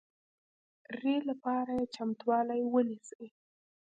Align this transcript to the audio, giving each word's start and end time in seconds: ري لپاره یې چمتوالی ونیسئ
ري 0.99 1.15
لپاره 1.29 1.71
یې 1.79 1.85
چمتوالی 1.95 2.61
ونیسئ 2.73 3.25